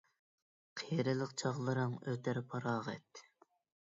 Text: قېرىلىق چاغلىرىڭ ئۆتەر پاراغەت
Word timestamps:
قېرىلىق 0.79 1.35
چاغلىرىڭ 1.41 1.93
ئۆتەر 2.13 2.39
پاراغەت 2.53 3.25